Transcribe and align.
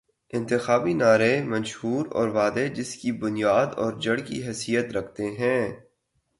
انتخابی 0.33 0.93
نعرے، 0.93 1.43
منشور 1.43 2.05
اور 2.11 2.27
وعدے، 2.27 2.67
جس 2.67 2.95
کی 2.95 3.11
بنیاداور 3.11 3.93
جڑ 3.99 4.19
کی 4.19 4.47
حیثیت 4.47 4.91
رکھتے 4.91 5.35
تھے۔ 5.35 5.55